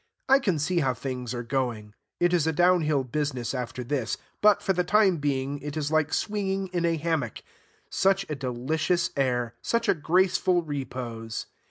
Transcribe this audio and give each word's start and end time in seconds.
I 0.27 0.39
can 0.39 0.57
see 0.57 0.79
how 0.79 0.95
things 0.95 1.31
are 1.35 1.43
going: 1.43 1.93
it 2.19 2.33
is 2.33 2.47
a 2.47 2.51
down 2.51 2.81
hill 2.81 3.03
business 3.03 3.53
after 3.53 3.83
this; 3.83 4.17
but, 4.41 4.59
for 4.63 4.73
the 4.73 4.83
time 4.83 5.17
being, 5.17 5.59
it 5.61 5.77
is 5.77 5.91
like 5.91 6.11
swinging 6.11 6.69
in 6.69 6.85
a 6.85 6.97
hammock, 6.97 7.43
such 7.91 8.25
a 8.27 8.33
delicious 8.33 9.11
air, 9.15 9.53
such 9.61 9.87
a 9.87 9.93
graceful 9.93 10.63
repose! 10.63 11.45